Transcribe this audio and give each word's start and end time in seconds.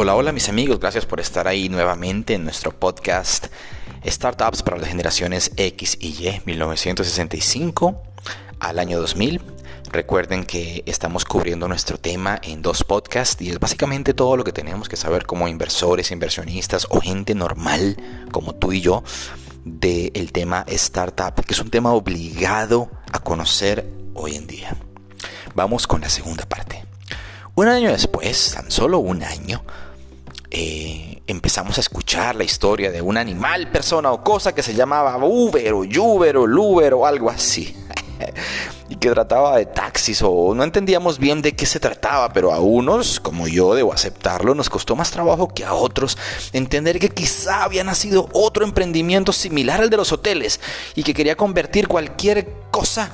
Hola, 0.00 0.14
hola 0.14 0.30
mis 0.30 0.48
amigos, 0.48 0.78
gracias 0.78 1.06
por 1.06 1.18
estar 1.18 1.48
ahí 1.48 1.68
nuevamente 1.68 2.34
en 2.34 2.44
nuestro 2.44 2.70
podcast 2.70 3.48
Startups 4.06 4.62
para 4.62 4.78
las 4.78 4.90
generaciones 4.90 5.50
X 5.56 5.98
y 6.00 6.24
Y, 6.24 6.40
1965 6.44 8.00
al 8.60 8.78
año 8.78 9.00
2000. 9.00 9.42
Recuerden 9.90 10.44
que 10.44 10.84
estamos 10.86 11.24
cubriendo 11.24 11.66
nuestro 11.66 11.98
tema 11.98 12.38
en 12.44 12.62
dos 12.62 12.84
podcasts 12.84 13.42
y 13.42 13.50
es 13.50 13.58
básicamente 13.58 14.14
todo 14.14 14.36
lo 14.36 14.44
que 14.44 14.52
tenemos 14.52 14.88
que 14.88 14.94
saber 14.94 15.26
como 15.26 15.48
inversores, 15.48 16.12
inversionistas 16.12 16.86
o 16.90 17.00
gente 17.00 17.34
normal 17.34 17.96
como 18.30 18.54
tú 18.54 18.70
y 18.70 18.80
yo 18.80 19.02
del 19.64 20.30
tema 20.30 20.64
startup, 20.68 21.44
que 21.44 21.54
es 21.54 21.60
un 21.60 21.70
tema 21.70 21.92
obligado 21.92 22.88
a 23.10 23.18
conocer 23.18 23.84
hoy 24.14 24.36
en 24.36 24.46
día. 24.46 24.76
Vamos 25.56 25.88
con 25.88 26.02
la 26.02 26.08
segunda 26.08 26.46
parte. 26.46 26.84
Un 27.56 27.66
año 27.66 27.90
después, 27.90 28.52
tan 28.54 28.70
solo 28.70 29.00
un 29.00 29.24
año, 29.24 29.64
eh, 30.50 31.22
empezamos 31.26 31.76
a 31.76 31.80
escuchar 31.82 32.34
la 32.34 32.44
historia 32.44 32.90
de 32.90 33.02
un 33.02 33.18
animal, 33.18 33.70
persona 33.70 34.10
o 34.12 34.24
cosa 34.24 34.54
que 34.54 34.62
se 34.62 34.74
llamaba 34.74 35.16
Uber 35.18 35.74
o 35.74 35.80
Uber 35.80 36.36
o 36.38 36.46
Luber 36.46 36.94
o 36.94 37.06
algo 37.06 37.28
así. 37.28 37.76
y 38.88 38.96
que 38.96 39.10
trataba 39.10 39.58
de 39.58 39.66
taxis 39.66 40.22
o 40.22 40.54
no 40.54 40.64
entendíamos 40.64 41.18
bien 41.18 41.42
de 41.42 41.52
qué 41.52 41.66
se 41.66 41.78
trataba, 41.78 42.32
pero 42.32 42.52
a 42.52 42.60
unos, 42.60 43.20
como 43.20 43.46
yo 43.46 43.74
debo 43.74 43.92
aceptarlo, 43.92 44.54
nos 44.54 44.70
costó 44.70 44.96
más 44.96 45.10
trabajo 45.10 45.48
que 45.48 45.64
a 45.64 45.74
otros 45.74 46.16
entender 46.52 46.98
que 46.98 47.10
quizá 47.10 47.64
había 47.64 47.84
nacido 47.84 48.28
otro 48.32 48.64
emprendimiento 48.64 49.32
similar 49.32 49.82
al 49.82 49.90
de 49.90 49.98
los 49.98 50.12
hoteles 50.12 50.60
y 50.94 51.02
que 51.02 51.14
quería 51.14 51.36
convertir 51.36 51.86
cualquier 51.86 52.48
cosa 52.70 53.10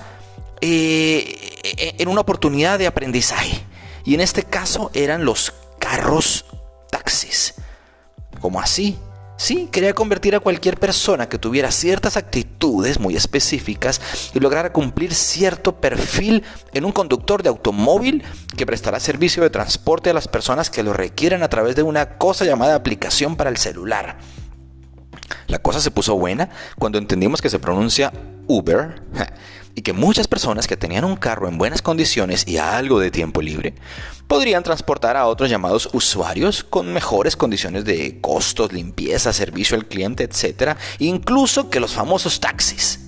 eh, 0.61 1.95
en 1.99 2.09
una 2.09 2.21
oportunidad 2.21 2.79
de 2.79 2.87
aprendizaje. 2.87 3.61
Y 4.05 4.15
en 4.15 4.21
este 4.21 4.45
caso 4.45 4.91
eran 4.95 5.25
los 5.25 5.53
carros 5.79 6.45
¿Cómo 8.41 8.61
así? 8.61 8.99
Sí, 9.37 9.69
quería 9.73 9.95
convertir 9.95 10.37
a 10.37 10.41
cualquier 10.41 10.79
persona 10.79 11.29
que 11.29 11.39
tuviera 11.39 11.73
ciertas 11.73 12.17
actitudes 12.17 13.01
muy 13.01 13.17
específicas 13.17 14.01
y 14.33 14.39
lograra 14.39 14.73
cumplir 14.73 15.13
cierto 15.13 15.81
perfil 15.81 16.45
en 16.73 16.85
un 16.85 16.93
conductor 16.93 17.43
de 17.43 17.49
automóvil 17.49 18.23
que 18.57 18.65
prestará 18.65 19.01
servicio 19.01 19.43
de 19.43 19.51
transporte 19.51 20.11
a 20.11 20.15
las 20.15 20.29
personas 20.29 20.71
que 20.71 20.83
lo 20.83 20.93
requieran 20.93 21.43
a 21.43 21.49
través 21.49 21.75
de 21.75 21.83
una 21.83 22.17
cosa 22.17 22.45
llamada 22.45 22.77
aplicación 22.77 23.37
para 23.37 23.51
el 23.51 23.57
celular. 23.57 24.19
La 25.49 25.59
cosa 25.59 25.81
se 25.81 25.91
puso 25.91 26.17
buena 26.17 26.51
cuando 26.79 26.99
entendimos 26.99 27.43
que 27.43 27.51
se 27.51 27.59
pronuncia 27.59 28.13
Uber 28.47 29.03
y 29.75 29.83
que 29.83 29.93
muchas 29.93 30.29
personas 30.29 30.67
que 30.67 30.77
tenían 30.77 31.05
un 31.05 31.17
carro 31.17 31.49
en 31.49 31.59
buenas 31.59 31.83
condiciones 31.83 32.47
y 32.47 32.59
algo 32.59 33.01
de 33.01 33.11
tiempo 33.11 33.43
libre 33.43 33.75
podrían 34.29 34.63
transportar 34.63 35.17
a 35.17 35.27
otros 35.27 35.51
llamados 35.51 35.89
usuarios 35.93 36.65
con 36.65 36.93
mejores 36.93 37.37
condiciones 37.37 37.85
de 37.85 38.21
costos, 38.21 38.73
limpieza, 38.73 39.33
servicio 39.33 39.77
al 39.77 39.87
cliente, 39.87 40.25
etc. 40.25 40.77
Incluso 40.99 41.71
que 41.71 41.81
los 41.81 41.93
famosos 41.93 42.41
taxis. 42.41 43.01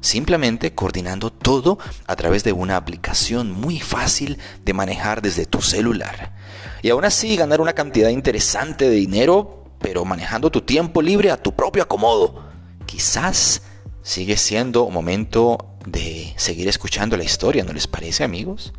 Simplemente 0.00 0.74
coordinando 0.74 1.30
todo 1.30 1.78
a 2.06 2.16
través 2.16 2.42
de 2.42 2.52
una 2.52 2.76
aplicación 2.76 3.52
muy 3.52 3.78
fácil 3.78 4.38
de 4.64 4.72
manejar 4.72 5.22
desde 5.22 5.46
tu 5.46 5.62
celular. 5.62 6.34
Y 6.82 6.90
aún 6.90 7.04
así 7.04 7.36
ganar 7.36 7.60
una 7.60 7.72
cantidad 7.72 8.08
interesante 8.08 8.90
de 8.90 8.96
dinero, 8.96 9.64
pero 9.78 10.04
manejando 10.04 10.50
tu 10.50 10.62
tiempo 10.62 11.00
libre 11.00 11.30
a 11.30 11.36
tu 11.36 11.54
propio 11.54 11.84
acomodo. 11.84 12.50
Quizás 12.84 13.62
sigue 14.02 14.36
siendo 14.36 14.88
momento 14.90 15.58
de 15.86 16.32
seguir 16.36 16.68
escuchando 16.68 17.16
la 17.16 17.24
historia, 17.24 17.64
¿no 17.64 17.72
les 17.72 17.86
parece 17.86 18.24
amigos? 18.24 18.72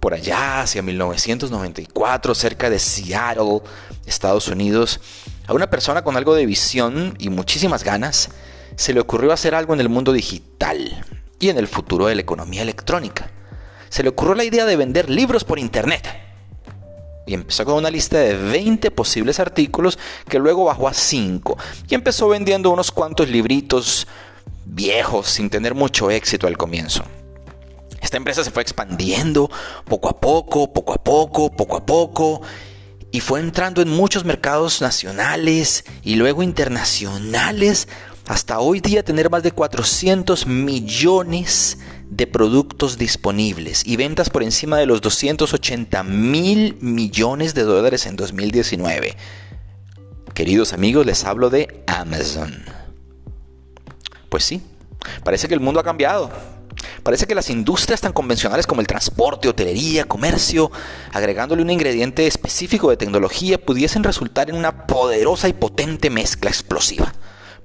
Por 0.00 0.14
allá, 0.14 0.62
hacia 0.62 0.82
1994, 0.82 2.34
cerca 2.34 2.70
de 2.70 2.78
Seattle, 2.78 3.62
Estados 4.06 4.48
Unidos, 4.48 5.00
a 5.46 5.54
una 5.54 5.70
persona 5.70 6.02
con 6.02 6.16
algo 6.16 6.34
de 6.34 6.46
visión 6.46 7.16
y 7.18 7.30
muchísimas 7.30 7.84
ganas, 7.84 8.30
se 8.76 8.92
le 8.92 9.00
ocurrió 9.00 9.32
hacer 9.32 9.54
algo 9.54 9.74
en 9.74 9.80
el 9.80 9.88
mundo 9.88 10.12
digital 10.12 11.04
y 11.40 11.48
en 11.48 11.58
el 11.58 11.66
futuro 11.66 12.06
de 12.06 12.14
la 12.14 12.20
economía 12.20 12.62
electrónica. 12.62 13.30
Se 13.88 14.02
le 14.02 14.10
ocurrió 14.10 14.34
la 14.34 14.44
idea 14.44 14.66
de 14.66 14.76
vender 14.76 15.10
libros 15.10 15.44
por 15.44 15.58
internet. 15.58 16.06
Y 17.26 17.34
empezó 17.34 17.64
con 17.64 17.74
una 17.74 17.90
lista 17.90 18.18
de 18.18 18.36
20 18.36 18.90
posibles 18.90 19.40
artículos 19.40 19.98
que 20.28 20.38
luego 20.38 20.64
bajó 20.64 20.88
a 20.88 20.94
5. 20.94 21.58
Y 21.88 21.94
empezó 21.94 22.28
vendiendo 22.28 22.70
unos 22.70 22.90
cuantos 22.90 23.28
libritos 23.28 24.06
viejos 24.78 25.26
sin 25.26 25.50
tener 25.50 25.74
mucho 25.74 26.08
éxito 26.08 26.46
al 26.46 26.56
comienzo. 26.56 27.02
Esta 28.00 28.16
empresa 28.16 28.44
se 28.44 28.52
fue 28.52 28.62
expandiendo 28.62 29.50
poco 29.84 30.08
a 30.08 30.20
poco, 30.20 30.72
poco 30.72 30.92
a 30.94 31.02
poco, 31.02 31.50
poco 31.50 31.76
a 31.78 31.84
poco, 31.84 32.42
y 33.10 33.18
fue 33.18 33.40
entrando 33.40 33.82
en 33.82 33.88
muchos 33.88 34.24
mercados 34.24 34.80
nacionales 34.80 35.84
y 36.04 36.14
luego 36.14 36.44
internacionales, 36.44 37.88
hasta 38.28 38.60
hoy 38.60 38.80
día 38.80 39.02
tener 39.02 39.30
más 39.30 39.42
de 39.42 39.50
400 39.50 40.46
millones 40.46 41.78
de 42.08 42.26
productos 42.28 42.98
disponibles 42.98 43.84
y 43.84 43.96
ventas 43.96 44.30
por 44.30 44.44
encima 44.44 44.78
de 44.78 44.86
los 44.86 45.00
280 45.00 46.04
mil 46.04 46.76
millones 46.80 47.54
de 47.54 47.62
dólares 47.62 48.06
en 48.06 48.14
2019. 48.14 49.16
Queridos 50.34 50.72
amigos, 50.72 51.04
les 51.04 51.24
hablo 51.24 51.50
de 51.50 51.82
Amazon. 51.88 52.77
Pues 54.28 54.44
sí, 54.44 54.62
parece 55.24 55.48
que 55.48 55.54
el 55.54 55.60
mundo 55.60 55.80
ha 55.80 55.84
cambiado. 55.84 56.30
Parece 57.02 57.26
que 57.26 57.34
las 57.34 57.50
industrias 57.50 58.00
tan 58.00 58.12
convencionales 58.12 58.66
como 58.66 58.80
el 58.80 58.86
transporte, 58.86 59.48
hotelería, 59.48 60.04
comercio, 60.04 60.70
agregándole 61.12 61.62
un 61.62 61.70
ingrediente 61.70 62.26
específico 62.26 62.90
de 62.90 62.96
tecnología, 62.96 63.58
pudiesen 63.58 64.04
resultar 64.04 64.50
en 64.50 64.56
una 64.56 64.86
poderosa 64.86 65.48
y 65.48 65.52
potente 65.52 66.10
mezcla 66.10 66.50
explosiva. 66.50 67.12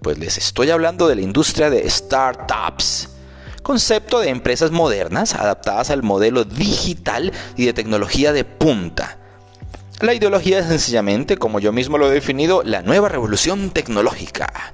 Pues 0.02 0.18
les 0.18 0.38
estoy 0.38 0.70
hablando 0.72 1.08
de 1.08 1.16
la 1.16 1.22
industria 1.22 1.70
de 1.70 1.90
startups, 1.90 3.10
concepto 3.62 4.20
de 4.20 4.30
empresas 4.30 4.72
modernas 4.72 5.36
adaptadas 5.36 5.90
al 5.90 6.04
modelo 6.04 6.44
digital 6.44 7.32
y 7.56 7.66
de 7.66 7.74
tecnología 7.74 8.34
de 8.34 8.44
punta. 8.46 9.18
La 10.00 10.14
ideología 10.14 10.60
es 10.60 10.66
sencillamente, 10.66 11.38
como 11.38 11.60
yo 11.60 11.72
mismo 11.72 11.98
lo 11.98 12.10
he 12.10 12.14
definido, 12.14 12.64
la 12.64 12.82
nueva 12.82 13.10
revolución 13.10 13.70
tecnológica 13.70 14.74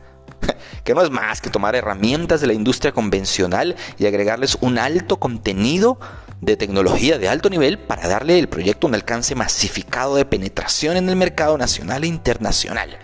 que 0.83 0.93
no 0.93 1.01
es 1.01 1.09
más 1.09 1.41
que 1.41 1.49
tomar 1.49 1.75
herramientas 1.75 2.41
de 2.41 2.47
la 2.47 2.53
industria 2.53 2.91
convencional 2.91 3.75
y 3.97 4.05
agregarles 4.05 4.57
un 4.61 4.77
alto 4.77 5.17
contenido 5.17 5.99
de 6.41 6.57
tecnología 6.57 7.17
de 7.17 7.29
alto 7.29 7.49
nivel 7.49 7.79
para 7.79 8.07
darle 8.07 8.39
el 8.39 8.47
proyecto 8.49 8.87
un 8.87 8.95
alcance 8.95 9.35
masificado 9.35 10.15
de 10.15 10.25
penetración 10.25 10.97
en 10.97 11.09
el 11.09 11.15
mercado 11.15 11.57
nacional 11.57 12.03
e 12.03 12.07
internacional. 12.07 12.97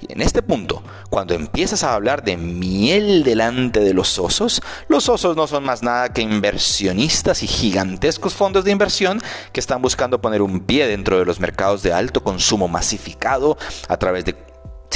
Y 0.00 0.12
en 0.12 0.20
este 0.20 0.42
punto, 0.42 0.82
cuando 1.10 1.34
empiezas 1.34 1.82
a 1.82 1.94
hablar 1.94 2.22
de 2.22 2.36
miel 2.36 3.24
delante 3.24 3.80
de 3.80 3.94
los 3.94 4.18
osos, 4.18 4.62
los 4.88 5.08
osos 5.08 5.36
no 5.36 5.46
son 5.46 5.64
más 5.64 5.82
nada 5.82 6.12
que 6.12 6.22
inversionistas 6.22 7.42
y 7.42 7.46
gigantescos 7.46 8.34
fondos 8.34 8.64
de 8.64 8.72
inversión 8.72 9.22
que 9.52 9.60
están 9.60 9.82
buscando 9.82 10.20
poner 10.20 10.42
un 10.42 10.60
pie 10.60 10.86
dentro 10.86 11.18
de 11.18 11.24
los 11.24 11.40
mercados 11.40 11.82
de 11.82 11.92
alto 11.92 12.22
consumo 12.22 12.68
masificado 12.68 13.56
a 13.88 13.96
través 13.96 14.24
de 14.24 14.34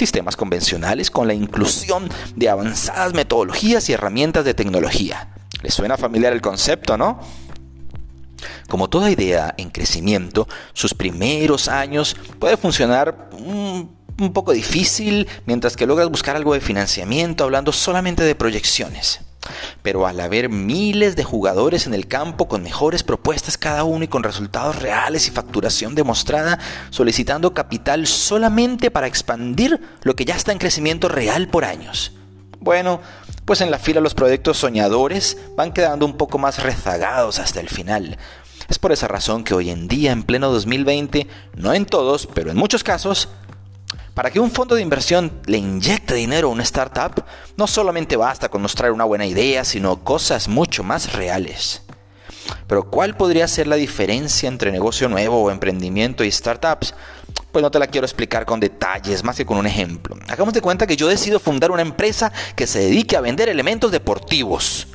sistemas 0.01 0.35
convencionales 0.35 1.11
con 1.11 1.27
la 1.27 1.35
inclusión 1.35 2.09
de 2.35 2.49
avanzadas 2.49 3.13
metodologías 3.13 3.87
y 3.91 3.93
herramientas 3.93 4.47
de 4.47 4.55
tecnología. 4.55 5.35
¿Les 5.63 5.75
suena 5.75 5.99
familiar 5.99 6.33
el 6.33 6.41
concepto, 6.41 6.97
no? 6.97 7.21
Como 8.67 8.89
toda 8.89 9.11
idea 9.11 9.55
en 9.59 9.69
crecimiento, 9.69 10.49
sus 10.73 10.95
primeros 10.95 11.69
años 11.69 12.17
puede 12.39 12.57
funcionar 12.57 13.29
un, 13.33 13.95
un 14.19 14.33
poco 14.33 14.53
difícil 14.53 15.29
mientras 15.45 15.77
que 15.77 15.87
logras 15.87 16.09
buscar 16.09 16.35
algo 16.35 16.55
de 16.55 16.61
financiamiento 16.61 17.45
hablando 17.45 17.71
solamente 17.71 18.23
de 18.23 18.35
proyecciones. 18.35 19.21
Pero 19.83 20.07
al 20.07 20.21
haber 20.21 20.49
miles 20.49 21.17
de 21.17 21.25
jugadores 21.25 21.87
en 21.87 21.95
el 21.95 22.07
campo 22.07 22.49
con 22.49 22.63
mejores 22.63 23.03
propuestas 23.03 23.57
cada 23.57 23.85
uno 23.85 24.05
y 24.05 24.09
con 24.09 24.23
resultados 24.23 24.77
reales 24.77 25.27
y 25.27 25.31
facturación 25.31 25.95
demostrada, 25.95 26.59
solicitando 26.91 27.55
capital 27.55 28.07
solamente 28.07 28.91
para 28.91 29.07
expandir 29.07 29.81
lo 30.03 30.15
que 30.15 30.25
ya 30.25 30.37
está 30.37 30.53
en 30.53 30.59
crecimiento 30.59 31.09
real 31.09 31.49
por 31.49 31.65
años. 31.65 32.13
Bueno, 32.61 33.01
pues 33.45 33.63
en 33.63 33.71
la 33.71 33.79
fila 33.79 34.01
los 34.01 34.15
proyectos 34.15 34.59
soñadores 34.59 35.39
van 35.57 35.73
quedando 35.73 36.05
un 36.05 36.17
poco 36.17 36.39
más 36.39 36.63
rezagados 36.63 37.39
hasta 37.39 37.61
el 37.61 37.69
final. 37.69 38.19
Es 38.69 38.79
por 38.79 38.93
esa 38.93 39.09
razón 39.09 39.43
que 39.43 39.55
hoy 39.55 39.71
en 39.71 39.89
día, 39.89 40.13
en 40.13 40.23
pleno 40.23 40.53
2020, 40.53 41.27
no 41.57 41.75
en 41.75 41.87
todos, 41.87 42.29
pero 42.33 42.53
en 42.53 42.57
muchos 42.57 42.85
casos, 42.85 43.29
para 44.15 44.31
que 44.31 44.41
un 44.41 44.51
fondo 44.51 44.75
de 44.75 44.83
inversión 44.83 45.41
le 45.47 45.59
inyecte 45.59 46.15
dinero 46.15 46.49
a 46.49 46.53
una 46.53 46.63
startup, 46.63 47.25
no 47.57 47.67
solamente 47.67 48.17
basta 48.17 48.49
con 48.49 48.63
mostrar 48.63 48.93
una 48.93 49.05
buena 49.05 49.27
idea, 49.27 49.65
sino 49.65 50.03
cosas 50.03 50.49
mucho 50.49 50.83
más 50.83 51.13
reales. 51.13 51.83
Pero 52.67 52.85
¿cuál 52.85 53.17
podría 53.17 53.47
ser 53.49 53.67
la 53.67 53.77
diferencia 53.77 54.49
entre 54.49 54.73
negocio 54.73 55.09
nuevo 55.09 55.43
o 55.43 55.51
emprendimiento 55.51 56.25
y 56.25 56.31
startups? 56.31 56.95
Pues 57.53 57.63
no 57.63 57.71
te 57.71 57.79
la 57.79 57.87
quiero 57.87 58.07
explicar 58.07 58.47
con 58.47 58.61
detalles, 58.61 59.25
más 59.25 59.37
que 59.37 59.47
con 59.47 59.59
un 59.59 59.67
ejemplo. 59.67 60.17
Hagamos 60.29 60.55
de 60.55 60.61
cuenta 60.61 60.87
que 60.87 60.97
yo 60.97 61.09
decido 61.09 61.41
fundar 61.41 61.71
una 61.71 61.83
empresa 61.83 62.33
que 62.55 62.67
se 62.67 62.81
dedique 62.81 63.17
a 63.17 63.21
vender 63.21 63.49
elementos 63.49 63.91
deportivos. 63.91 64.87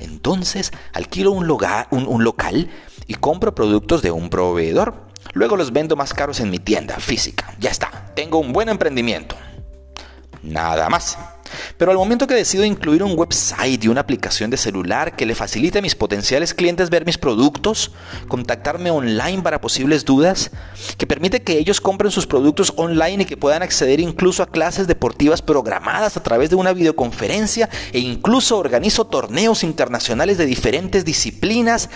Entonces 0.00 0.72
alquilo 0.92 1.30
un, 1.30 1.48
un 1.90 2.24
local 2.24 2.70
y 3.06 3.14
compro 3.14 3.54
productos 3.54 4.02
de 4.02 4.10
un 4.10 4.28
proveedor 4.28 5.03
Luego 5.34 5.56
los 5.56 5.72
vendo 5.72 5.96
más 5.96 6.14
caros 6.14 6.40
en 6.40 6.50
mi 6.50 6.58
tienda 6.58 6.98
física. 6.98 7.54
Ya 7.58 7.70
está, 7.70 8.12
tengo 8.14 8.38
un 8.38 8.52
buen 8.52 8.68
emprendimiento. 8.68 9.36
Nada 10.42 10.88
más. 10.88 11.18
Pero 11.76 11.90
al 11.90 11.96
momento 11.96 12.26
que 12.26 12.34
decido 12.34 12.64
incluir 12.64 13.02
un 13.02 13.18
website 13.18 13.84
y 13.84 13.88
una 13.88 14.00
aplicación 14.00 14.50
de 14.50 14.56
celular 14.56 15.16
que 15.16 15.26
le 15.26 15.34
facilite 15.34 15.78
a 15.78 15.82
mis 15.82 15.94
potenciales 15.94 16.54
clientes 16.54 16.90
ver 16.90 17.04
mis 17.04 17.18
productos, 17.18 17.92
contactarme 18.28 18.90
online 18.90 19.42
para 19.42 19.60
posibles 19.60 20.04
dudas, 20.04 20.50
que 20.98 21.06
permite 21.06 21.42
que 21.42 21.58
ellos 21.58 21.80
compren 21.80 22.10
sus 22.10 22.26
productos 22.26 22.72
online 22.76 23.22
y 23.22 23.26
que 23.26 23.36
puedan 23.36 23.62
acceder 23.62 24.00
incluso 24.00 24.42
a 24.42 24.50
clases 24.50 24.86
deportivas 24.86 25.42
programadas 25.42 26.16
a 26.16 26.22
través 26.22 26.50
de 26.50 26.56
una 26.56 26.72
videoconferencia 26.72 27.68
e 27.92 27.98
incluso 27.98 28.58
organizo 28.58 29.06
torneos 29.06 29.64
internacionales 29.64 30.38
de 30.38 30.46
diferentes 30.46 31.04
disciplinas, 31.04 31.88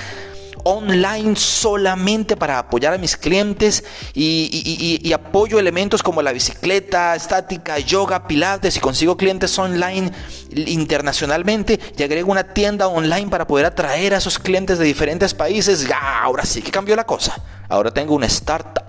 online 0.64 1.36
solamente 1.36 2.36
para 2.36 2.58
apoyar 2.58 2.94
a 2.94 2.98
mis 2.98 3.16
clientes 3.16 3.84
y, 4.14 5.12
apoyo 5.12 5.58
elementos 5.58 6.02
como 6.02 6.22
la 6.22 6.32
bicicleta, 6.32 7.14
estática, 7.16 7.78
yoga, 7.78 8.26
pilates 8.26 8.76
y 8.76 8.80
consigo 8.80 9.16
clientes 9.16 9.58
online 9.58 10.12
internacionalmente 10.50 11.80
y 11.96 12.02
agrego 12.02 12.30
una 12.30 12.44
tienda 12.44 12.88
online 12.88 13.28
para 13.28 13.46
poder 13.46 13.66
atraer 13.66 14.14
a 14.14 14.18
esos 14.18 14.38
clientes 14.38 14.78
de 14.78 14.84
diferentes 14.84 15.34
países. 15.34 15.88
Ahora 16.22 16.44
sí 16.44 16.62
que 16.62 16.70
cambió 16.70 16.94
la 16.96 17.04
cosa. 17.04 17.34
Ahora 17.68 17.90
tengo 17.90 18.14
una 18.14 18.26
startup. 18.26 18.84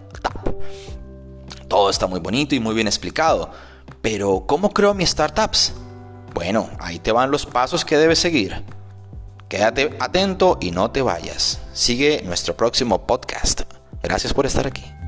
Todo 1.68 1.90
está 1.90 2.08
muy 2.08 2.20
bonito 2.20 2.56
y 2.56 2.60
muy 2.60 2.74
bien 2.76 2.88
explicado. 2.88 3.52
Pero 4.02 4.44
¿cómo 4.48 4.72
creo 4.72 4.94
mis 4.94 5.10
startups? 5.10 5.74
Bueno, 6.34 6.70
ahí 6.80 7.00
te 7.00 7.12
van 7.12 7.32
los 7.32 7.46
pasos 7.46 7.86
que 7.86 7.98
debes 7.98 8.20
seguir. 8.20 8.64
Quédate 9.50 9.98
atento 10.00 10.60
y 10.62 10.70
no 10.70 10.92
te 10.92 11.02
vayas. 11.02 11.60
Sigue 11.74 12.22
nuestro 12.24 12.56
próximo 12.56 13.08
podcast. 13.08 13.62
Gracias 14.04 14.32
por 14.32 14.46
estar 14.46 14.68
aquí. 14.68 14.99